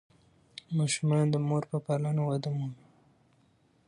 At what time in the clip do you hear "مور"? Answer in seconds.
1.47-1.63